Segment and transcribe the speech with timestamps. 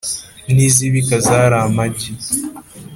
[0.53, 2.09] N’izibika zari amagi.